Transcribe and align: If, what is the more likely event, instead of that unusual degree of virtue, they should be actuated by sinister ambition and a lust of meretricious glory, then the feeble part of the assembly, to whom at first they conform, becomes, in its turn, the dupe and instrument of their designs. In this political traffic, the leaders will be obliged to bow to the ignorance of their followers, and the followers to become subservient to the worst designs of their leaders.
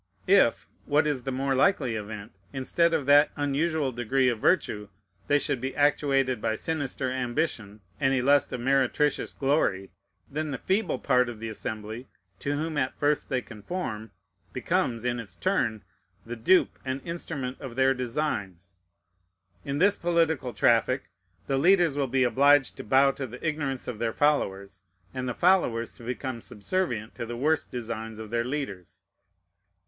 If, 0.25 0.65
what 0.85 1.05
is 1.05 1.21
the 1.21 1.31
more 1.31 1.53
likely 1.53 1.95
event, 1.95 2.31
instead 2.53 2.91
of 2.91 3.05
that 3.05 3.29
unusual 3.35 3.91
degree 3.91 4.29
of 4.29 4.39
virtue, 4.39 4.89
they 5.27 5.37
should 5.37 5.61
be 5.61 5.75
actuated 5.75 6.41
by 6.41 6.55
sinister 6.55 7.11
ambition 7.11 7.81
and 7.99 8.11
a 8.11 8.23
lust 8.23 8.51
of 8.51 8.61
meretricious 8.61 9.31
glory, 9.33 9.91
then 10.27 10.49
the 10.49 10.57
feeble 10.57 10.97
part 10.97 11.29
of 11.29 11.39
the 11.39 11.49
assembly, 11.49 12.07
to 12.39 12.55
whom 12.57 12.79
at 12.79 12.97
first 12.97 13.29
they 13.29 13.43
conform, 13.43 14.09
becomes, 14.53 15.05
in 15.05 15.19
its 15.19 15.35
turn, 15.35 15.83
the 16.25 16.35
dupe 16.35 16.79
and 16.83 16.99
instrument 17.05 17.61
of 17.61 17.75
their 17.75 17.93
designs. 17.93 18.73
In 19.63 19.77
this 19.77 19.97
political 19.97 20.51
traffic, 20.51 21.11
the 21.45 21.59
leaders 21.59 21.95
will 21.95 22.07
be 22.07 22.23
obliged 22.23 22.75
to 22.77 22.83
bow 22.83 23.11
to 23.11 23.27
the 23.27 23.47
ignorance 23.47 23.87
of 23.87 23.99
their 23.99 24.13
followers, 24.13 24.81
and 25.13 25.29
the 25.29 25.35
followers 25.35 25.93
to 25.93 26.03
become 26.03 26.41
subservient 26.41 27.13
to 27.13 27.25
the 27.27 27.37
worst 27.37 27.69
designs 27.71 28.17
of 28.17 28.31
their 28.31 28.43
leaders. 28.43 29.03